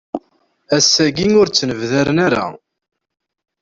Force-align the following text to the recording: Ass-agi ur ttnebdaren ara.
Ass-agi 0.75 1.27
ur 1.41 1.47
ttnebdaren 1.47 2.17
ara. 2.25 2.45